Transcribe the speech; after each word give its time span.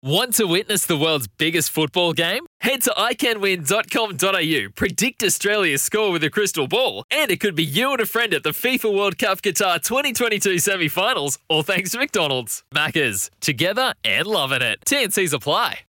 Want 0.00 0.34
to 0.34 0.44
witness 0.44 0.86
the 0.86 0.96
world's 0.96 1.26
biggest 1.26 1.70
football 1.70 2.12
game? 2.12 2.46
Head 2.60 2.82
to 2.82 2.90
iCanWin.com.au, 2.90 4.70
predict 4.76 5.24
Australia's 5.24 5.82
score 5.82 6.12
with 6.12 6.22
a 6.22 6.30
crystal 6.30 6.68
ball, 6.68 7.02
and 7.10 7.32
it 7.32 7.40
could 7.40 7.56
be 7.56 7.64
you 7.64 7.90
and 7.90 8.00
a 8.00 8.06
friend 8.06 8.32
at 8.32 8.44
the 8.44 8.50
FIFA 8.50 8.96
World 8.96 9.18
Cup 9.18 9.42
Qatar 9.42 9.82
2022 9.82 10.60
semi 10.60 10.86
finals, 10.86 11.40
all 11.48 11.64
thanks 11.64 11.90
to 11.90 11.98
McDonald's. 11.98 12.62
Maccas, 12.72 13.28
together 13.40 13.92
and 14.04 14.28
loving 14.28 14.62
it. 14.62 14.78
TNC's 14.86 15.32
apply. 15.32 15.80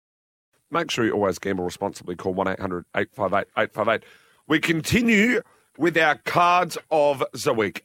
Make 0.71 0.91
sure 0.91 1.05
you 1.05 1.13
always 1.13 1.39
gamble 1.39 1.65
responsibly. 1.65 2.17
Call 2.17 2.33
1 2.33 2.49
800 2.49 2.87
858 2.97 3.47
858. 3.59 4.05
We 4.47 4.59
continue 4.59 5.43
with 5.77 5.99
our 5.99 6.15
cards 6.15 6.79
of 6.91 7.23
the 7.35 7.53
week. 7.53 7.85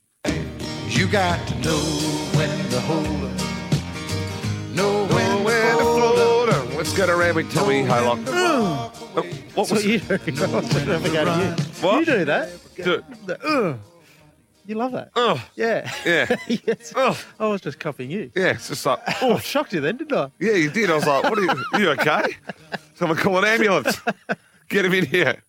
You 0.88 1.10
got 1.10 1.46
to 1.50 1.56
know 1.60 1.80
when 2.34 2.70
to 2.70 2.80
hold 2.80 3.42
Let's 6.84 6.98
go 6.98 7.06
to 7.08 7.16
Randwick. 7.16 7.48
Tell 7.48 7.66
me, 7.66 7.84
Haylock. 7.84 8.22
Oh, 8.28 8.92
what 9.14 9.24
That's 9.24 9.56
was 9.56 9.72
what 9.72 9.86
you 9.86 10.00
do. 10.00 10.18
You. 10.28 11.56
What? 11.82 12.00
You 12.00 12.06
do 12.06 12.26
that. 12.26 12.50
Do- 12.76 13.04
The, 13.26 13.40
ugh. 13.42 13.80
You 14.66 14.76
love 14.76 14.92
that. 14.92 15.12
Oh, 15.16 15.42
Yeah. 15.56 15.90
yeah. 16.06 16.36
yes. 16.68 16.92
Oh, 16.94 17.18
I 17.40 17.48
was 17.48 17.62
just 17.62 17.80
copying 17.80 18.12
you. 18.12 18.32
yeah. 18.36 18.48
It's 18.50 18.68
just 18.68 18.86
like, 18.86 19.00
Oh, 19.22 19.30
I 19.30 19.34
oh. 19.36 19.38
shocked 19.38 19.72
you 19.72 19.80
then, 19.80 19.96
didn't 19.96 20.12
I? 20.12 20.30
yeah, 20.42 20.56
you 20.56 20.70
did. 20.70 20.92
I 20.92 20.96
was 20.96 21.06
like, 21.08 21.24
what 21.24 21.38
are 21.40 21.42
you? 21.44 21.64
Are 21.72 21.80
you 21.80 21.90
okay? 21.92 22.36
Someone 22.96 23.18
call 23.18 23.38
an 23.38 23.46
ambulance. 23.46 24.02
Get 24.68 24.84
him 24.84 24.94
in 24.94 25.06
here. 25.06 25.42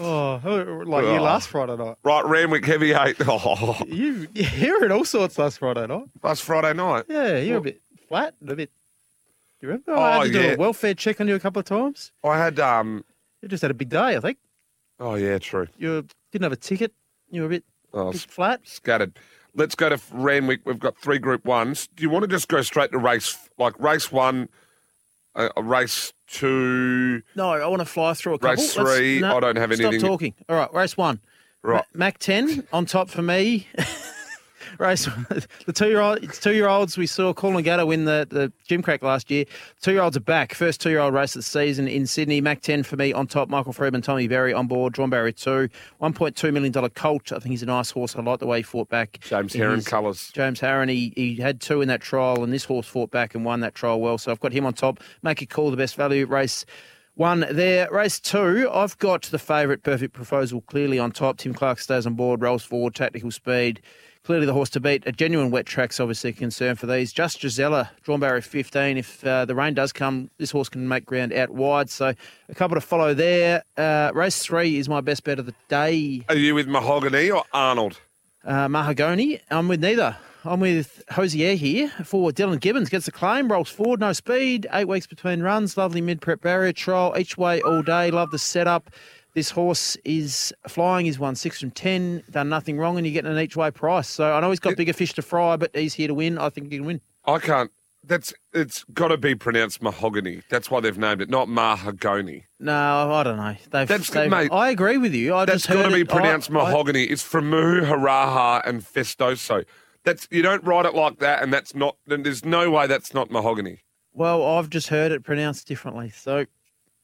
Oh, 0.00 0.40
oh 0.42 0.82
like 0.86 1.04
you 1.04 1.10
Oh. 1.10 1.22
last 1.22 1.48
Friday 1.50 1.76
night. 1.76 1.96
Right, 2.02 2.24
Randwick 2.24 2.64
Heavy 2.64 2.92
8. 2.94 3.14
Oh, 3.28 3.76
You, 3.86 4.26
you 4.32 4.82
it 4.82 4.90
all 4.90 5.04
sorts 5.04 5.36
last 5.38 5.58
Friday 5.58 5.86
night. 5.86 6.06
last 6.22 6.42
Friday 6.44 6.72
night. 6.72 7.04
Yeah, 7.10 7.36
you're 7.36 7.58
a 7.58 7.60
bit 7.60 7.82
flat, 8.08 8.32
and 8.40 8.48
a 8.48 8.56
bit. 8.56 8.70
You 9.60 9.68
remember? 9.68 9.92
Oh, 9.92 10.00
I 10.00 10.16
had 10.18 10.22
to 10.24 10.32
do 10.32 10.40
yeah. 10.40 10.52
a 10.52 10.56
welfare 10.56 10.94
check 10.94 11.20
on 11.20 11.28
you 11.28 11.34
a 11.34 11.40
couple 11.40 11.60
of 11.60 11.66
times. 11.66 12.12
I 12.24 12.38
had, 12.38 12.60
um, 12.60 13.04
You 13.42 13.48
just 13.48 13.62
had 13.62 13.70
a 13.70 13.74
big 13.74 13.88
day, 13.88 14.16
I 14.16 14.20
think. 14.20 14.38
oh, 15.00 15.14
yeah, 15.16 15.38
true. 15.38 15.66
You 15.76 16.06
didn't 16.32 16.44
have 16.44 16.52
a 16.52 16.56
ticket. 16.56 16.92
You 17.30 17.42
were 17.42 17.46
a 17.46 17.50
bit, 17.50 17.64
Oh, 17.92 18.12
bit 18.12 18.20
flat. 18.22 18.60
scattered. 18.64 19.18
Let's 19.54 19.74
go 19.74 19.88
to 19.88 20.00
Randwick. 20.12 20.60
We've 20.64 20.78
got 20.78 20.96
three 20.98 21.18
Group 21.18 21.44
Ones. 21.44 21.88
Do 21.96 22.02
you 22.02 22.10
want 22.10 22.22
to 22.22 22.28
just 22.28 22.48
go 22.48 22.62
straight 22.62 22.92
to 22.92 22.98
race, 22.98 23.36
like 23.58 23.78
race 23.80 24.12
one, 24.12 24.48
uh, 25.34 25.48
race 25.60 26.12
two? 26.28 27.22
No, 27.34 27.50
I 27.50 27.66
want 27.66 27.80
to 27.80 27.86
fly 27.86 28.14
through 28.14 28.34
a 28.34 28.38
couple. 28.38 28.50
Race 28.50 28.76
Let's- 28.76 28.90
three, 28.96 29.22
I 29.24 29.40
don't 29.40 29.56
have 29.56 29.72
anything. 29.72 29.98
Stop 29.98 30.08
talking. 30.10 30.34
All 30.48 30.56
right, 30.56 30.72
race 30.72 30.96
one. 30.96 31.20
Right. 31.62 31.84
Mac 31.92 32.18
10 32.18 32.68
on 32.72 32.86
top 32.86 33.10
for 33.10 33.22
me. 33.22 33.66
race 34.78 35.04
the 35.66 35.72
two 35.72 35.88
year 35.88 36.00
old 36.00 36.32
two 36.34 36.52
year 36.52 36.68
olds 36.68 36.96
we 36.98 37.06
saw 37.06 37.32
Coolangatta 37.32 37.86
win 37.86 38.04
the, 38.04 38.26
the 38.28 38.52
Gimcrack 38.68 39.02
last 39.02 39.30
year. 39.30 39.44
Two 39.80 39.92
year 39.92 40.02
olds 40.02 40.16
are 40.16 40.20
back. 40.20 40.54
First 40.54 40.80
two 40.80 40.90
year 40.90 41.00
old 41.00 41.14
race 41.14 41.34
of 41.34 41.40
the 41.40 41.44
season 41.44 41.88
in 41.88 42.06
Sydney. 42.06 42.40
Mac 42.40 42.60
10 42.60 42.82
for 42.82 42.96
me 42.96 43.12
on 43.12 43.26
top. 43.26 43.48
Michael 43.48 43.72
Freeman, 43.72 44.02
Tommy 44.02 44.28
Berry 44.28 44.52
on 44.52 44.66
board. 44.66 44.94
John 44.94 45.10
Barry 45.10 45.32
two. 45.32 45.68
$1.2 46.00 46.52
million 46.52 46.72
Colt. 46.90 47.32
I 47.32 47.38
think 47.38 47.50
he's 47.50 47.62
a 47.62 47.66
nice 47.66 47.90
horse. 47.90 48.16
I 48.16 48.22
like 48.22 48.40
the 48.40 48.46
way 48.46 48.58
he 48.58 48.62
fought 48.62 48.88
back. 48.88 49.18
James 49.20 49.52
Harron 49.54 49.84
colours. 49.84 50.30
James 50.32 50.60
Harron, 50.60 50.88
he, 50.88 51.12
he 51.16 51.36
had 51.36 51.60
two 51.60 51.80
in 51.80 51.88
that 51.88 52.00
trial, 52.00 52.42
and 52.42 52.52
this 52.52 52.64
horse 52.64 52.86
fought 52.86 53.10
back 53.10 53.34
and 53.34 53.44
won 53.44 53.60
that 53.60 53.74
trial 53.74 54.00
well. 54.00 54.18
So 54.18 54.30
I've 54.30 54.40
got 54.40 54.52
him 54.52 54.66
on 54.66 54.74
top. 54.74 55.00
Make 55.22 55.42
it 55.42 55.46
call 55.46 55.70
the 55.70 55.76
best 55.76 55.96
value 55.96 56.26
race. 56.26 56.64
One 57.14 57.44
there. 57.50 57.90
Race 57.90 58.20
two, 58.20 58.70
I've 58.72 58.96
got 58.98 59.22
the 59.22 59.40
favourite 59.40 59.82
Perfect 59.82 60.12
Proposal 60.12 60.60
clearly 60.60 61.00
on 61.00 61.10
top. 61.10 61.38
Tim 61.38 61.52
Clark 61.52 61.80
stays 61.80 62.06
on 62.06 62.14
board, 62.14 62.40
rolls 62.42 62.62
forward, 62.62 62.94
tactical 62.94 63.32
speed. 63.32 63.80
Clearly 64.28 64.44
the 64.44 64.52
horse 64.52 64.68
to 64.68 64.80
beat. 64.80 65.04
A 65.06 65.12
genuine 65.12 65.50
wet 65.50 65.64
track's 65.64 65.98
obviously 65.98 66.28
a 66.28 66.32
concern 66.34 66.76
for 66.76 66.84
these. 66.84 67.14
Just 67.14 67.40
Gisella, 67.40 67.88
drawn 68.02 68.20
barrier 68.20 68.42
15. 68.42 68.98
If 68.98 69.24
uh, 69.24 69.46
the 69.46 69.54
rain 69.54 69.72
does 69.72 69.90
come, 69.90 70.28
this 70.36 70.50
horse 70.50 70.68
can 70.68 70.86
make 70.86 71.06
ground 71.06 71.32
out 71.32 71.48
wide. 71.48 71.88
So 71.88 72.12
a 72.50 72.54
couple 72.54 72.74
to 72.74 72.82
follow 72.82 73.14
there. 73.14 73.62
Uh, 73.78 74.10
race 74.12 74.42
three 74.42 74.76
is 74.76 74.86
my 74.86 75.00
best 75.00 75.24
bet 75.24 75.38
of 75.38 75.46
the 75.46 75.54
day. 75.68 76.26
Are 76.28 76.34
you 76.34 76.54
with 76.54 76.68
Mahogany 76.68 77.30
or 77.30 77.42
Arnold? 77.54 78.02
Uh, 78.44 78.68
Mahagoni. 78.68 79.40
I'm 79.50 79.66
with 79.66 79.80
neither. 79.80 80.14
I'm 80.44 80.60
with 80.60 81.02
Hosier 81.10 81.54
here 81.54 81.88
for 82.04 82.30
Dylan 82.30 82.60
Gibbons. 82.60 82.90
Gets 82.90 83.06
the 83.06 83.12
claim, 83.12 83.50
rolls 83.50 83.70
forward, 83.70 84.00
no 84.00 84.12
speed. 84.12 84.66
Eight 84.74 84.88
weeks 84.88 85.06
between 85.06 85.40
runs. 85.40 85.78
Lovely 85.78 86.02
mid 86.02 86.20
prep 86.20 86.42
barrier 86.42 86.74
trial. 86.74 87.14
Each 87.18 87.38
way 87.38 87.62
all 87.62 87.82
day. 87.82 88.10
Love 88.10 88.30
the 88.30 88.38
setup. 88.38 88.90
This 89.38 89.52
horse 89.52 89.96
is 90.04 90.52
flying. 90.66 91.06
He's 91.06 91.16
won 91.20 91.36
six 91.36 91.60
from 91.60 91.70
ten. 91.70 92.24
Done 92.28 92.48
nothing 92.48 92.76
wrong, 92.76 92.96
and 92.98 93.06
you're 93.06 93.14
getting 93.14 93.30
an 93.30 93.38
each 93.38 93.54
way 93.54 93.70
price. 93.70 94.08
So 94.08 94.32
I 94.34 94.40
know 94.40 94.50
he's 94.50 94.58
got 94.58 94.76
bigger 94.76 94.92
fish 94.92 95.12
to 95.12 95.22
fry, 95.22 95.54
but 95.54 95.70
he's 95.76 95.94
here 95.94 96.08
to 96.08 96.14
win. 96.14 96.38
I 96.38 96.48
think 96.48 96.72
he 96.72 96.78
can 96.78 96.86
win. 96.86 97.00
I 97.24 97.38
can't. 97.38 97.70
That's 98.02 98.34
it's 98.52 98.82
got 98.92 99.08
to 99.08 99.16
be 99.16 99.36
pronounced 99.36 99.80
mahogany. 99.80 100.42
That's 100.50 100.72
why 100.72 100.80
they've 100.80 100.98
named 100.98 101.22
it, 101.22 101.30
not 101.30 101.48
mahogany. 101.48 102.46
No, 102.58 103.12
I 103.12 103.22
don't 103.22 103.36
know. 103.36 103.54
They've, 103.70 103.86
That's- 103.86 104.10
they've- 104.10 104.28
mate, 104.28 104.50
I 104.50 104.70
agree 104.70 104.96
with 104.96 105.14
you. 105.14 105.36
I 105.36 105.44
That's 105.44 105.66
got 105.66 105.84
to 105.84 105.94
be 105.94 106.00
it- 106.00 106.10
I- 106.10 106.14
pronounced 106.14 106.50
I- 106.50 106.54
mahogany. 106.54 107.04
it's 107.04 107.22
from 107.22 107.48
Muhu, 107.48 107.82
Haraha, 107.88 108.62
and 108.66 108.82
Festoso. 108.82 109.64
That's 110.02 110.26
you 110.32 110.42
don't 110.42 110.64
write 110.64 110.84
it 110.84 110.96
like 110.96 111.20
that, 111.20 111.44
and 111.44 111.52
that's 111.52 111.76
not. 111.76 111.96
There's 112.08 112.44
no 112.44 112.72
way 112.72 112.88
that's 112.88 113.14
not 113.14 113.30
mahogany. 113.30 113.82
well, 114.12 114.44
I've 114.44 114.68
just 114.68 114.88
heard 114.88 115.12
it 115.12 115.22
pronounced 115.22 115.68
differently. 115.68 116.10
So 116.10 116.46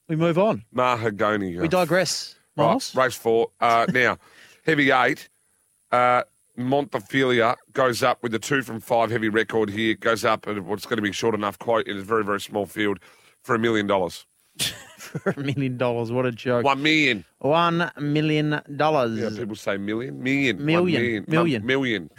we 0.08 0.16
move 0.16 0.38
on. 0.38 0.64
Mahogany. 0.72 1.58
We 1.58 1.68
digress. 1.68 2.36
Right, 2.56 2.66
Miles? 2.66 2.94
race 2.94 3.16
four. 3.16 3.50
Uh, 3.60 3.86
now, 3.92 4.18
heavy 4.64 4.90
eight. 4.90 5.28
Uh, 5.90 6.22
Montefilia 6.58 7.56
goes 7.72 8.02
up 8.02 8.22
with 8.22 8.32
the 8.32 8.38
two 8.38 8.62
from 8.62 8.80
five 8.80 9.10
heavy 9.10 9.28
record 9.28 9.70
here. 9.70 9.94
Goes 9.94 10.24
up 10.24 10.46
and 10.46 10.66
what's 10.66 10.86
going 10.86 10.98
to 10.98 11.02
be 11.02 11.12
short 11.12 11.34
enough 11.34 11.58
quote 11.58 11.86
in 11.88 11.98
a 11.98 12.02
very, 12.02 12.24
very 12.24 12.40
small 12.40 12.66
field 12.66 12.98
for 13.42 13.54
a 13.54 13.58
million 13.58 13.86
dollars. 13.86 14.26
for 14.98 15.30
a 15.30 15.40
million 15.40 15.76
dollars. 15.76 16.12
What 16.12 16.26
a 16.26 16.32
joke. 16.32 16.64
One 16.64 16.82
million. 16.82 17.24
One 17.38 17.90
million 17.98 18.60
dollars. 18.76 19.18
Yeah, 19.18 19.30
people 19.36 19.56
say 19.56 19.76
million. 19.78 20.22
Million. 20.22 20.58
One 20.58 20.66
Million. 20.66 21.02
million. 21.02 21.24
Million. 21.28 21.62
One 21.62 21.66
million. 21.66 22.10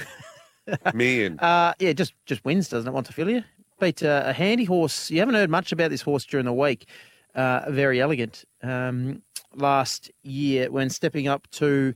million. 0.94 1.40
Uh, 1.40 1.74
yeah, 1.80 1.94
just 1.94 2.14
just 2.26 2.44
wins, 2.44 2.68
doesn't 2.70 2.94
it, 2.94 2.96
Montefilia? 2.96 3.46
Beat 3.80 4.04
uh, 4.04 4.24
a 4.26 4.34
handy 4.34 4.66
horse. 4.66 5.10
You 5.12 5.20
haven't 5.20 5.36
heard 5.36 5.50
much 5.50 5.72
about 5.72 5.92
this 5.92 6.02
horse 6.02 6.26
during 6.26 6.46
the 6.46 6.54
week. 6.54 6.88
Uh, 7.36 7.70
very 7.70 8.00
elegant. 8.02 8.46
Um, 8.64 9.22
last 9.54 10.10
year, 10.24 10.72
when 10.72 10.90
stepping 10.90 11.28
up 11.28 11.48
to 11.52 11.94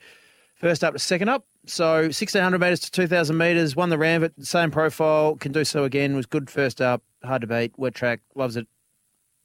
first 0.55 0.83
up 0.83 0.93
to 0.93 0.99
second 0.99 1.29
up. 1.29 1.45
So 1.65 2.01
1600 2.03 2.59
metres 2.59 2.79
to 2.81 2.91
2000 2.91 3.37
metres, 3.37 3.75
won 3.75 3.89
the 3.89 3.97
Ranvet, 3.97 4.31
same 4.45 4.71
profile, 4.71 5.35
can 5.35 5.51
do 5.51 5.63
so 5.63 5.83
again, 5.83 6.15
was 6.15 6.25
good 6.25 6.49
first 6.49 6.81
up, 6.81 7.03
hard 7.23 7.41
to 7.41 7.47
beat, 7.47 7.77
wet 7.77 7.93
track, 7.93 8.21
loves 8.33 8.55
it, 8.55 8.65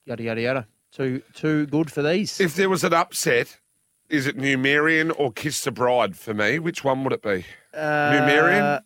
yada, 0.06 0.22
yada, 0.22 0.40
yada. 0.40 0.66
Too, 0.92 1.22
too 1.34 1.66
good 1.66 1.90
for 1.90 2.02
these. 2.02 2.40
if 2.40 2.54
there 2.54 2.68
was 2.70 2.82
an 2.84 2.94
upset, 2.94 3.58
is 4.08 4.26
it 4.26 4.38
Numerian 4.38 5.12
or 5.18 5.32
Kiss 5.32 5.62
the 5.64 5.72
Bride 5.72 6.16
for 6.16 6.32
me? 6.34 6.58
Which 6.60 6.82
one 6.84 7.02
would 7.04 7.12
it 7.12 7.22
be? 7.22 7.44
Numerian? 7.74 8.62
Uh, 8.62 8.80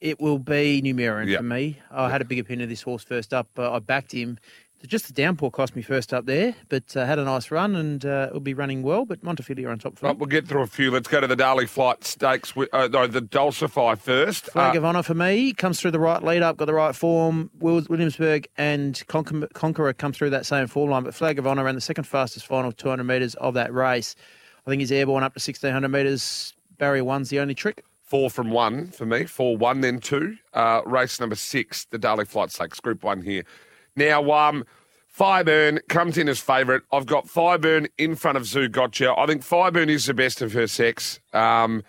It 0.00 0.20
will 0.20 0.38
be 0.38 0.82
Numerian 0.82 1.28
Yeah. 1.28 1.38
for 1.38 1.44
me. 1.44 1.78
I 1.90 2.10
had 2.10 2.20
a 2.20 2.26
big 2.26 2.38
opinion 2.38 2.64
of 2.64 2.68
this 2.68 2.82
horse 2.82 3.02
first 3.02 3.32
up. 3.32 3.48
I 3.58 3.78
backed 3.78 4.12
him. 4.12 4.38
Just 4.86 5.06
the 5.06 5.12
downpour 5.14 5.50
cost 5.50 5.74
me 5.74 5.82
first 5.82 6.12
up 6.12 6.26
there, 6.26 6.54
but 6.68 6.94
uh, 6.96 7.06
had 7.06 7.18
a 7.18 7.24
nice 7.24 7.50
run 7.50 7.74
and 7.74 8.04
uh, 8.04 8.28
will 8.32 8.40
be 8.40 8.52
running 8.54 8.82
well. 8.82 9.04
But 9.06 9.22
Montefilia 9.22 9.70
on 9.70 9.78
top 9.78 9.98
for 9.98 10.06
Right, 10.06 10.14
me. 10.14 10.18
we'll 10.20 10.26
get 10.28 10.46
through 10.46 10.62
a 10.62 10.66
few. 10.66 10.90
Let's 10.90 11.08
go 11.08 11.20
to 11.20 11.26
the 11.26 11.36
Daily 11.36 11.66
Flight 11.66 12.04
Stakes. 12.04 12.50
wi- 12.50 12.68
Uh, 12.72 12.88
no, 12.88 13.06
the 13.06 13.20
Dulcify 13.22 13.94
first. 13.94 14.46
Flag 14.50 14.74
Uh, 14.76 14.78
of 14.78 14.84
honour 14.84 15.02
for 15.02 15.14
me 15.14 15.52
comes 15.54 15.80
through 15.80 15.92
the 15.92 15.98
right 16.00 16.22
lead 16.22 16.42
up, 16.42 16.56
got 16.58 16.66
the 16.66 16.74
right 16.74 16.94
form. 16.94 17.50
Williamsburg 17.60 18.46
and 18.58 19.02
Conquer- 19.08 19.48
Conqueror 19.54 19.92
come 19.94 20.12
through 20.12 20.30
that 20.30 20.46
same 20.46 20.66
form 20.66 20.90
line, 20.90 21.04
but 21.04 21.14
Flag 21.14 21.38
of 21.38 21.46
Honour 21.46 21.64
ran 21.64 21.74
the 21.74 21.80
second 21.80 22.04
fastest 22.04 22.46
final 22.46 22.70
200 22.72 23.04
metres 23.04 23.34
of 23.36 23.54
that 23.54 23.72
race. 23.72 24.14
I 24.66 24.70
think 24.70 24.80
he's 24.80 24.92
airborne 24.92 25.22
up 25.22 25.34
to 25.34 25.40
1600 25.40 25.88
metres. 25.88 26.54
Barrier 26.78 27.04
one's 27.04 27.30
the 27.30 27.38
only 27.40 27.54
trick. 27.54 27.84
Four 28.02 28.28
from 28.30 28.50
one 28.50 28.88
for 28.88 29.06
me. 29.06 29.24
Four, 29.24 29.56
one, 29.56 29.80
then 29.80 29.98
two. 29.98 30.36
Uh, 30.52 30.82
race 30.84 31.18
number 31.20 31.36
six, 31.36 31.86
the 31.86 31.98
Daily 31.98 32.24
Flight 32.26 32.50
Stakes, 32.50 32.78
Group 32.80 33.02
One 33.02 33.22
here. 33.22 33.44
Now, 33.96 34.30
um, 34.32 34.64
Fireburn 35.16 35.80
comes 35.88 36.18
in 36.18 36.28
as 36.28 36.40
favourite. 36.40 36.82
I've 36.92 37.06
got 37.06 37.26
Fireburn 37.26 37.88
in 37.98 38.16
front 38.16 38.36
of 38.36 38.42
Zougotcha. 38.44 39.16
I 39.16 39.26
think 39.26 39.42
Fireburn 39.42 39.88
is 39.88 40.06
the 40.06 40.14
best 40.14 40.42
of 40.42 40.52
her 40.52 40.66
sex. 40.66 41.20
Um, 41.32 41.84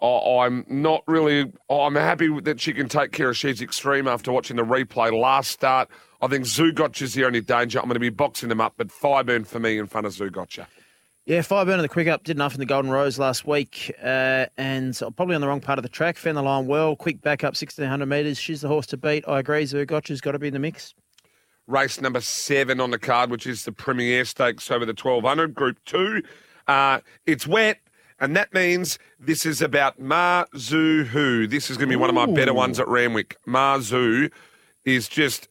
I- 0.00 0.44
I'm 0.44 0.64
not 0.68 1.02
really. 1.06 1.52
I'm 1.70 1.94
happy 1.96 2.28
that 2.40 2.60
she 2.60 2.72
can 2.72 2.88
take 2.88 3.12
care 3.12 3.30
of 3.30 3.36
She's 3.36 3.60
Extreme 3.60 4.06
after 4.08 4.32
watching 4.32 4.56
the 4.56 4.64
replay 4.64 5.12
last 5.12 5.50
start. 5.50 5.88
I 6.20 6.28
think 6.28 6.44
Zougotcha's 6.44 7.14
the 7.14 7.24
only 7.24 7.40
danger. 7.40 7.78
I'm 7.80 7.86
going 7.86 7.94
to 7.94 8.00
be 8.00 8.08
boxing 8.10 8.48
them 8.48 8.60
up, 8.60 8.74
but 8.76 8.88
Fireburn 8.88 9.44
for 9.46 9.58
me 9.58 9.78
in 9.78 9.86
front 9.86 10.06
of 10.06 10.12
Zougotcha. 10.12 10.66
Yeah, 11.24 11.38
Fireburn 11.40 11.74
in 11.74 11.82
the 11.82 11.88
quick 11.88 12.08
up 12.08 12.24
did 12.24 12.36
enough 12.36 12.54
in 12.54 12.58
the 12.60 12.66
Golden 12.66 12.90
Rose 12.90 13.16
last 13.16 13.46
week, 13.46 13.92
uh, 14.02 14.46
and 14.56 14.96
probably 15.16 15.36
on 15.36 15.40
the 15.40 15.46
wrong 15.46 15.60
part 15.60 15.78
of 15.78 15.84
the 15.84 15.88
track. 15.88 16.16
Found 16.16 16.36
the 16.36 16.42
line 16.42 16.66
well. 16.66 16.96
Quick 16.96 17.20
back 17.22 17.42
up, 17.44 17.54
sixteen 17.56 17.86
hundred 17.86 18.06
metres. 18.06 18.38
She's 18.38 18.60
the 18.60 18.68
horse 18.68 18.86
to 18.86 18.96
beat. 18.96 19.24
I 19.28 19.38
agree. 19.40 19.62
Zougotcha's 19.64 20.20
got 20.20 20.32
to 20.32 20.40
be 20.40 20.48
in 20.48 20.52
the 20.52 20.58
mix. 20.60 20.94
Race 21.66 22.00
number 22.00 22.20
seven 22.20 22.80
on 22.80 22.90
the 22.90 22.98
card, 22.98 23.30
which 23.30 23.46
is 23.46 23.64
the 23.64 23.72
Premier 23.72 24.24
Stakes 24.24 24.70
over 24.70 24.84
the 24.84 24.92
1200, 24.92 25.54
Group 25.54 25.78
Two. 25.84 26.22
Uh, 26.66 27.00
it's 27.26 27.46
wet, 27.46 27.78
and 28.20 28.36
that 28.36 28.52
means 28.52 28.98
this 29.18 29.46
is 29.46 29.62
about 29.62 30.00
Marzuhu. 30.00 31.48
This 31.48 31.70
is 31.70 31.76
going 31.76 31.88
to 31.88 31.92
be 31.92 31.96
one 31.96 32.08
of 32.08 32.14
my 32.14 32.26
better 32.26 32.54
ones 32.54 32.78
at 32.80 32.88
Randwick. 32.88 33.36
Mazu 33.46 34.30
is 34.84 35.08
just 35.08 35.48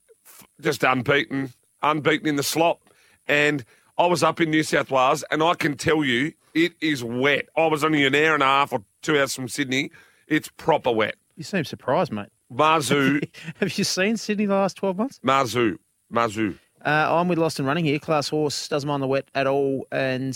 just 0.60 0.84
unbeaten. 0.84 1.54
unbeaten 1.82 2.28
in 2.28 2.36
the 2.36 2.44
slop. 2.44 2.82
And 3.28 3.64
I 3.98 4.06
was 4.08 4.24
up 4.24 4.40
in 4.42 4.50
New 4.52 4.64
South 4.64 4.92
Wales, 4.92 5.24
and 5.32 5.42
I 5.42 5.54
can 5.54 5.76
tell 5.78 6.04
you, 6.04 6.34
it 6.54 6.74
is 6.82 7.04
wet. 7.04 7.46
I 7.56 7.68
was 7.68 7.84
only 7.84 8.06
an 8.06 8.14
hour 8.16 8.34
and 8.34 8.44
a 8.44 8.48
half 8.48 8.74
or 8.74 8.84
two 9.02 9.18
hours 9.18 9.34
from 9.36 9.48
Sydney. 9.48 9.92
It's 10.28 10.50
proper 10.50 10.92
wet. 10.92 11.16
You 11.38 11.44
seem 11.44 11.64
surprised, 11.66 12.12
mate. 12.12 12.30
Mazu, 12.54 13.28
Have 13.60 13.78
you 13.78 13.84
seen 13.84 14.18
Sydney 14.18 14.46
the 14.46 14.56
last 14.56 14.76
12 14.78 14.98
months? 14.98 15.20
Mazu, 15.26 15.78
Mazu. 16.12 16.58
Uh, 16.84 17.08
I'm 17.20 17.28
with 17.28 17.38
Lost 17.38 17.60
and 17.60 17.68
Running 17.68 17.86
here. 17.86 18.00
Class 18.00 18.30
horse 18.30 18.68
doesn't 18.68 18.88
mind 18.88 19.04
the 19.04 19.08
wet 19.08 19.26
at 19.36 19.46
all. 19.46 19.86
And 19.92 20.34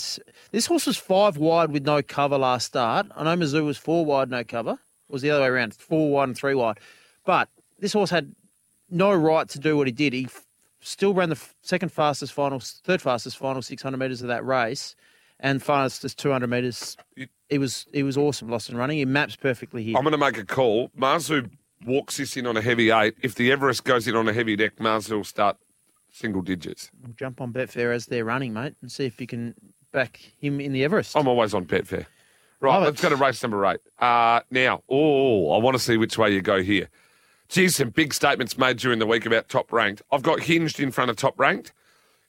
this 0.52 0.66
horse 0.66 0.86
was 0.86 0.96
five 0.96 1.36
wide 1.36 1.72
with 1.72 1.84
no 1.84 2.02
cover 2.02 2.38
last 2.38 2.66
start. 2.66 3.06
I 3.16 3.24
know 3.24 3.36
Mazu 3.36 3.64
was 3.64 3.76
four 3.78 4.04
wide, 4.04 4.30
no 4.30 4.44
cover. 4.44 4.72
It 4.72 5.12
was 5.12 5.22
the 5.22 5.30
other 5.30 5.42
way 5.42 5.48
around, 5.48 5.74
four 5.74 6.10
wide 6.10 6.28
and 6.28 6.36
three 6.36 6.54
wide. 6.54 6.78
But 7.24 7.48
this 7.80 7.92
horse 7.92 8.10
had 8.10 8.32
no 8.90 9.12
right 9.12 9.48
to 9.48 9.58
do 9.58 9.76
what 9.76 9.88
he 9.88 9.92
did. 9.92 10.12
He 10.12 10.26
f- 10.26 10.44
still 10.80 11.14
ran 11.14 11.30
the 11.30 11.34
f- 11.36 11.54
second 11.62 11.90
fastest 11.90 12.32
final, 12.32 12.60
third 12.60 13.02
fastest 13.02 13.36
final 13.36 13.60
600 13.60 13.96
metres 13.96 14.22
of 14.22 14.28
that 14.28 14.46
race, 14.46 14.94
and 15.40 15.60
fastest 15.60 16.18
200 16.18 16.46
metres. 16.48 16.96
It 17.48 17.58
was 17.58 17.86
it 17.92 18.04
was 18.04 18.16
awesome. 18.16 18.48
Lost 18.48 18.68
and 18.68 18.78
Running. 18.78 18.98
He 18.98 19.04
maps 19.04 19.34
perfectly 19.36 19.82
here. 19.82 19.96
I'm 19.96 20.04
going 20.04 20.12
to 20.12 20.18
make 20.18 20.38
a 20.38 20.44
call. 20.44 20.90
Mazu 20.96 21.50
walks 21.84 22.16
this 22.16 22.36
in 22.36 22.46
on 22.46 22.56
a 22.56 22.62
heavy 22.62 22.90
eight. 22.90 23.14
If 23.22 23.34
the 23.34 23.50
Everest 23.50 23.84
goes 23.84 24.06
in 24.08 24.14
on 24.16 24.28
a 24.28 24.32
heavy 24.32 24.54
deck, 24.56 24.76
Mazu 24.76 25.10
will 25.16 25.24
start 25.24 25.56
single 26.16 26.42
digits. 26.42 26.90
We'll 27.02 27.12
jump 27.14 27.40
on 27.40 27.52
Betfair 27.52 27.94
as 27.94 28.06
they're 28.06 28.24
running, 28.24 28.52
mate, 28.54 28.74
and 28.80 28.90
see 28.90 29.04
if 29.04 29.20
you 29.20 29.26
can 29.26 29.54
back 29.92 30.18
him 30.40 30.60
in 30.60 30.72
the 30.72 30.82
Everest. 30.84 31.16
I'm 31.16 31.28
always 31.28 31.54
on 31.54 31.66
Betfair. 31.66 32.06
Right, 32.60 32.72
Love 32.72 32.82
it. 32.82 32.86
let's 32.86 33.02
go 33.02 33.10
to 33.10 33.16
race 33.16 33.42
number 33.42 33.64
eight. 33.66 33.80
Uh, 33.98 34.40
now, 34.50 34.82
oh, 34.88 35.52
I 35.52 35.58
want 35.58 35.76
to 35.76 35.82
see 35.82 35.98
which 35.98 36.16
way 36.16 36.32
you 36.32 36.40
go 36.40 36.62
here. 36.62 36.88
Geez, 37.48 37.76
some 37.76 37.90
big 37.90 38.14
statements 38.14 38.56
made 38.56 38.78
during 38.78 38.98
the 38.98 39.06
week 39.06 39.26
about 39.26 39.48
top 39.48 39.72
ranked. 39.72 40.00
I've 40.10 40.22
got 40.22 40.40
Hinged 40.40 40.80
in 40.80 40.90
front 40.90 41.10
of 41.10 41.16
top 41.16 41.38
ranked. 41.38 41.72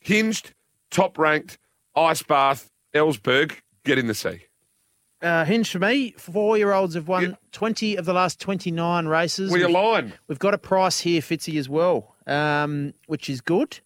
Hinged, 0.02 0.54
top 0.92 1.18
ranked, 1.18 1.58
Ice 1.96 2.22
Bath, 2.22 2.72
Ellsberg, 2.94 3.54
get 3.86 3.98
in 3.98 4.08
the 4.08 4.14
sea. 4.14 4.42
Uh, 5.22 5.46
hinge 5.46 5.72
for 5.72 5.80
me, 5.80 6.12
four 6.18 6.58
year 6.58 6.74
olds 6.74 6.94
have 6.94 7.08
won 7.08 7.24
Yeah. 7.24 7.36
20 7.52 7.96
of 7.96 8.06
the 8.06 8.14
last 8.14 8.40
29 8.40 9.08
races. 9.08 9.52
We 9.52 9.62
We've- 9.62 9.72
align. 9.74 10.14
We've 10.28 10.38
got 10.38 10.54
a 10.54 10.60
price 10.60 11.00
here, 11.00 11.22
Fitzy, 11.22 11.58
as 11.58 11.68
well, 11.68 12.16
um, 12.28 12.94
which 13.08 13.30
is 13.30 13.42
good. 13.42 13.80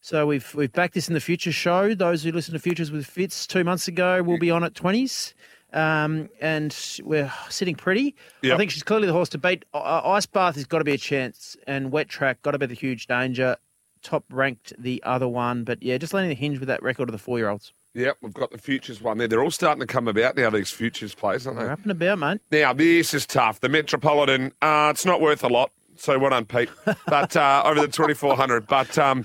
So 0.00 0.26
we've 0.26 0.54
we've 0.54 0.72
backed 0.72 0.94
this 0.94 1.08
in 1.08 1.14
the 1.14 1.20
future 1.20 1.52
show. 1.52 1.94
Those 1.94 2.22
who 2.22 2.30
listen 2.32 2.52
to 2.52 2.60
Futures 2.60 2.90
with 2.90 3.06
Fitz 3.06 3.46
two 3.46 3.64
months 3.64 3.88
ago 3.88 4.22
will 4.22 4.38
be 4.38 4.50
on 4.50 4.62
at 4.62 4.74
20s. 4.74 5.32
Um, 5.72 6.28
and 6.40 6.74
we're 7.02 7.32
sitting 7.48 7.74
pretty. 7.74 8.14
I 8.44 8.56
think 8.56 8.70
she's 8.70 8.84
clearly 8.84 9.06
the 9.08 9.12
horse 9.12 9.28
to 9.30 9.38
beat. 9.38 9.64
Ice 9.74 10.26
Bath 10.26 10.54
has 10.54 10.64
got 10.64 10.78
to 10.78 10.84
be 10.84 10.92
a 10.92 10.98
chance, 10.98 11.56
and 11.66 11.90
Wet 11.90 12.08
Track 12.08 12.40
got 12.42 12.52
to 12.52 12.58
be 12.58 12.66
the 12.66 12.74
huge 12.74 13.08
danger. 13.08 13.56
Top 14.02 14.24
ranked 14.30 14.72
the 14.78 15.02
other 15.04 15.26
one, 15.26 15.64
but 15.64 15.82
yeah, 15.82 15.98
just 15.98 16.14
letting 16.14 16.28
the 16.28 16.36
hinge 16.36 16.60
with 16.60 16.68
that 16.68 16.82
record 16.82 17.08
of 17.08 17.12
the 17.12 17.18
four 17.18 17.38
year 17.38 17.48
olds. 17.48 17.72
Yep, 17.94 18.18
we've 18.20 18.34
got 18.34 18.50
the 18.52 18.58
futures 18.58 19.00
one 19.00 19.18
there. 19.18 19.26
They're 19.26 19.42
all 19.42 19.50
starting 19.50 19.80
to 19.80 19.86
come 19.86 20.06
about 20.06 20.36
now, 20.36 20.50
these 20.50 20.70
futures 20.70 21.14
plays, 21.14 21.46
aren't 21.46 21.58
They're 21.58 21.68
they? 21.68 21.72
up 21.72 21.82
and 21.82 21.90
about, 21.90 22.18
mate. 22.18 22.40
Now, 22.52 22.74
this 22.74 23.14
is 23.14 23.26
tough. 23.26 23.60
The 23.60 23.70
Metropolitan, 23.70 24.52
uh, 24.60 24.90
it's 24.94 25.06
not 25.06 25.20
worth 25.20 25.42
a 25.42 25.48
lot. 25.48 25.72
So 25.98 26.18
well 26.18 26.30
done, 26.30 26.44
Pete. 26.44 26.68
But 27.06 27.36
uh, 27.36 27.62
over 27.64 27.80
the 27.80 27.88
2400, 27.88 28.66
but 28.66 28.98
um, 28.98 29.24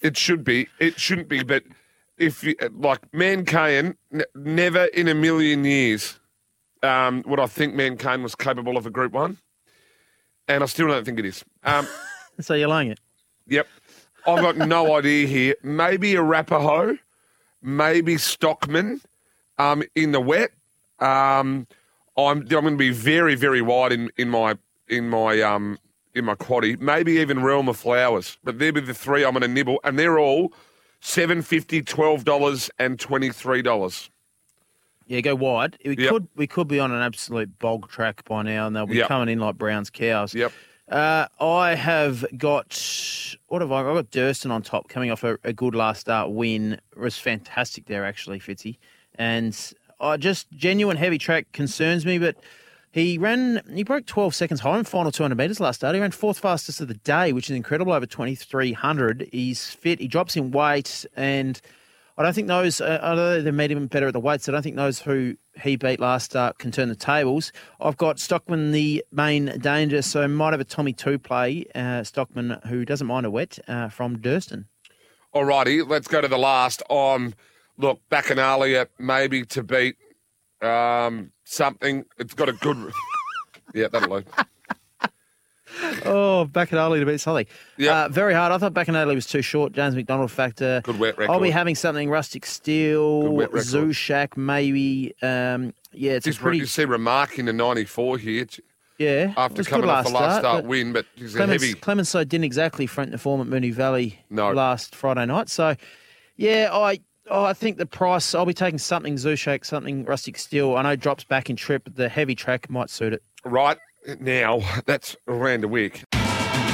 it 0.00 0.16
should 0.16 0.44
be. 0.44 0.68
It 0.78 0.98
shouldn't 0.98 1.28
be. 1.28 1.42
But 1.42 1.64
if 2.18 2.44
you, 2.44 2.54
like 2.72 3.10
Mancayan, 3.12 3.96
n- 4.12 4.22
never 4.34 4.84
in 4.86 5.08
a 5.08 5.14
million 5.14 5.64
years 5.64 6.18
um, 6.82 7.22
would 7.26 7.40
I 7.40 7.46
think 7.46 7.74
Mancayan 7.74 8.22
was 8.22 8.34
capable 8.34 8.76
of 8.76 8.86
a 8.86 8.90
Group 8.90 9.12
One, 9.12 9.38
and 10.48 10.62
I 10.62 10.66
still 10.66 10.88
don't 10.88 11.04
think 11.04 11.18
it 11.18 11.24
is. 11.24 11.44
Um, 11.64 11.86
So 12.40 12.54
you're 12.54 12.68
lying 12.68 12.90
it. 12.90 12.98
Yep. 13.48 13.66
I've 14.26 14.40
got 14.40 14.56
no 14.56 14.96
idea 14.98 15.26
here. 15.26 15.54
Maybe 15.62 16.16
Arapaho, 16.16 16.96
maybe 17.60 18.16
Stockman 18.16 19.02
um, 19.58 19.82
in 19.94 20.12
the 20.12 20.20
wet. 20.22 20.50
Um, 21.00 21.66
I'm 22.16 22.38
I'm 22.40 22.44
going 22.46 22.64
to 22.64 22.76
be 22.76 22.90
very 22.90 23.34
very 23.34 23.60
wide 23.60 23.92
in, 23.92 24.10
in 24.16 24.30
my 24.30 24.56
in 24.90 25.08
my 25.08 25.40
um 25.40 25.78
in 26.14 26.24
my 26.24 26.34
quaddy. 26.34 26.78
Maybe 26.78 27.12
even 27.12 27.42
Realm 27.42 27.68
of 27.68 27.76
Flowers, 27.78 28.36
but 28.44 28.58
they'll 28.58 28.72
be 28.72 28.80
the 28.80 28.92
three 28.94 29.24
I'm 29.24 29.32
going 29.32 29.42
to 29.42 29.48
nibble, 29.48 29.80
and 29.84 29.98
they're 29.98 30.18
all 30.18 30.52
seven 31.00 31.40
fifty, 31.40 31.80
twelve 31.82 32.24
dollars, 32.24 32.70
and 32.78 32.98
twenty 33.00 33.30
three 33.30 33.62
dollars. 33.62 34.10
Yeah, 35.06 35.20
go 35.22 35.34
wide. 35.34 35.76
We 35.84 35.96
Yep. 35.96 36.10
could 36.10 36.28
we 36.36 36.46
could 36.46 36.68
be 36.68 36.78
on 36.78 36.92
an 36.92 37.00
absolute 37.00 37.58
bog 37.58 37.88
track 37.88 38.24
by 38.24 38.42
now, 38.42 38.66
and 38.66 38.76
they'll 38.76 38.86
be 38.86 38.96
Yep. 38.96 39.08
coming 39.08 39.28
in 39.28 39.38
like 39.40 39.56
Brown's 39.56 39.90
cows. 39.90 40.34
Yep. 40.34 40.52
Uh, 40.88 41.26
I 41.40 41.76
have 41.76 42.24
got 42.36 43.36
what 43.46 43.62
have 43.62 43.70
I? 43.72 43.82
got? 43.82 43.90
I've 43.90 43.94
got 43.96 44.10
Durston 44.10 44.50
on 44.50 44.62
top, 44.62 44.88
coming 44.88 45.10
off 45.12 45.22
a, 45.24 45.38
a 45.44 45.52
good 45.52 45.74
last 45.74 46.00
start 46.00 46.30
win. 46.32 46.72
It 46.72 46.98
was 46.98 47.16
fantastic 47.16 47.86
there, 47.86 48.04
actually, 48.04 48.40
Fitzy, 48.40 48.78
and 49.14 49.56
I 50.00 50.16
just 50.16 50.50
genuine 50.50 50.96
heavy 50.96 51.18
track 51.18 51.52
concerns 51.52 52.04
me, 52.04 52.18
but. 52.18 52.36
He 52.92 53.18
ran, 53.18 53.62
he 53.72 53.84
broke 53.84 54.06
12 54.06 54.34
seconds 54.34 54.60
high 54.60 54.78
in 54.78 54.84
final 54.84 55.12
200 55.12 55.36
metres 55.36 55.60
last 55.60 55.76
start. 55.76 55.94
He 55.94 56.00
ran 56.00 56.10
fourth 56.10 56.40
fastest 56.40 56.80
of 56.80 56.88
the 56.88 56.94
day, 56.94 57.32
which 57.32 57.48
is 57.48 57.56
incredible, 57.56 57.92
over 57.92 58.06
2,300. 58.06 59.28
He's 59.32 59.70
fit, 59.70 60.00
he 60.00 60.08
drops 60.08 60.36
in 60.36 60.50
weight, 60.50 61.06
and 61.14 61.60
I 62.18 62.24
don't 62.24 62.34
think 62.34 62.48
those, 62.48 62.80
uh, 62.80 62.98
although 63.00 63.40
they 63.40 63.52
made 63.52 63.70
him 63.70 63.86
better 63.86 64.08
at 64.08 64.12
the 64.12 64.20
weights, 64.20 64.48
I 64.48 64.52
don't 64.52 64.62
think 64.62 64.74
those 64.74 65.00
who 65.00 65.36
he 65.62 65.76
beat 65.76 66.00
last 66.00 66.24
start 66.24 66.58
can 66.58 66.72
turn 66.72 66.88
the 66.88 66.96
tables. 66.96 67.52
I've 67.80 67.96
got 67.96 68.18
Stockman 68.18 68.72
the 68.72 69.04
main 69.12 69.58
danger, 69.60 70.02
so 70.02 70.26
might 70.26 70.52
have 70.52 70.60
a 70.60 70.64
Tommy 70.64 70.92
2 70.92 71.18
play. 71.20 71.66
Uh, 71.74 72.02
Stockman, 72.02 72.58
who 72.66 72.84
doesn't 72.84 73.06
mind 73.06 73.24
a 73.24 73.30
wet, 73.30 73.58
uh, 73.68 73.88
from 73.88 74.18
Durston. 74.18 74.64
All 75.32 75.44
righty, 75.44 75.80
let's 75.82 76.08
go 76.08 76.20
to 76.20 76.28
the 76.28 76.38
last. 76.38 76.82
Um, 76.90 77.34
look, 77.78 78.00
Bacchanalia 78.10 78.88
maybe 78.98 79.44
to 79.46 79.62
beat 79.62 79.96
um, 80.62 81.32
something. 81.44 82.04
It's 82.18 82.34
got 82.34 82.48
a 82.48 82.52
good. 82.52 82.92
yeah, 83.74 83.88
that'll 83.88 84.20
do. 84.20 84.26
Oh, 86.04 86.48
Bacanali 86.50 86.98
to 86.98 87.06
beat 87.06 87.20
Sully. 87.20 87.46
Yeah. 87.76 88.04
Uh, 88.04 88.08
very 88.08 88.34
hard. 88.34 88.50
I 88.52 88.58
thought 88.58 88.74
Bacanali 88.74 89.14
was 89.14 89.26
too 89.26 89.40
short. 89.40 89.72
James 89.72 89.94
McDonald 89.94 90.30
factor. 90.30 90.80
Good 90.84 90.98
wet 90.98 91.16
record. 91.16 91.32
I'll 91.32 91.40
be 91.40 91.50
having 91.50 91.76
something 91.76 92.10
Rustic 92.10 92.44
Steel, 92.44 93.22
Good 93.22 93.30
wet 93.32 93.52
record. 93.52 93.66
Zoushack, 93.68 94.36
maybe. 94.36 95.14
Um, 95.22 95.72
yeah, 95.92 96.12
it's 96.12 96.24
Just 96.26 96.40
pretty. 96.40 96.58
you 96.58 96.66
see 96.66 96.84
Remark 96.84 97.38
in 97.38 97.46
the 97.46 97.52
94 97.52 98.18
here 98.18 98.46
Yeah. 98.98 99.32
after 99.36 99.62
coming 99.62 99.88
off 99.88 100.06
last 100.06 100.10
a 100.10 100.12
last 100.14 100.22
start, 100.24 100.42
start, 100.42 100.62
but- 100.64 100.68
win, 100.68 100.92
but 100.92 101.06
he's 101.14 101.34
a 101.34 101.38
Clemens, 101.38 101.62
heavy. 101.62 101.74
Clemenceau 101.74 102.24
didn't 102.24 102.44
exactly 102.44 102.86
front 102.86 103.12
the 103.12 103.18
form 103.18 103.40
at 103.40 103.46
Moonee 103.46 103.72
Valley 103.72 104.18
No. 104.28 104.50
last 104.52 104.94
Friday 104.96 105.24
night. 105.26 105.48
So, 105.48 105.76
yeah, 106.36 106.70
I 106.72 106.98
oh, 107.30 107.44
I 107.44 107.52
think 107.52 107.78
the 107.78 107.86
price, 107.86 108.34
I'll 108.34 108.46
be 108.46 108.54
taking 108.54 108.78
something 108.78 109.14
Zoushack, 109.14 109.64
something 109.64 110.04
Rustic 110.04 110.38
Steel. 110.38 110.76
I 110.76 110.82
know 110.82 110.96
drops 110.96 111.24
back 111.24 111.48
in 111.48 111.56
trip, 111.56 111.84
but 111.84 111.96
the 111.96 112.08
heavy 112.08 112.34
track 112.34 112.68
might 112.68 112.90
suit 112.90 113.12
it. 113.12 113.22
Right 113.44 113.78
now, 114.18 114.60
that's 114.86 115.16
around 115.28 115.64
a 115.64 115.68
week. 115.68 116.04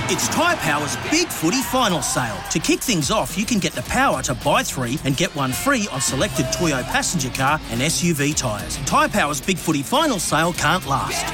It's 0.08 0.28
Tyre 0.28 0.56
Power's 0.58 0.96
Big 1.10 1.26
Footy 1.26 1.60
Final 1.62 2.00
Sale. 2.00 2.38
To 2.52 2.60
kick 2.60 2.78
things 2.78 3.10
off, 3.10 3.36
you 3.36 3.44
can 3.44 3.58
get 3.58 3.72
the 3.72 3.82
power 3.82 4.22
to 4.22 4.34
buy 4.34 4.62
three 4.62 5.00
and 5.04 5.16
get 5.16 5.34
one 5.34 5.52
free 5.52 5.88
on 5.90 6.00
selected 6.00 6.46
Toyo 6.52 6.82
passenger 6.84 7.30
car 7.30 7.60
and 7.70 7.80
SUV 7.80 8.36
tyres. 8.36 8.76
Tyre 8.86 9.08
Power's 9.08 9.40
Big 9.40 9.58
Footy 9.58 9.82
Final 9.82 10.20
Sale 10.20 10.52
can't 10.52 10.86
last. 10.86 11.24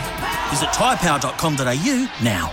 Visit 0.50 0.70
tyrepower.com.au 0.70 2.24
now. 2.24 2.52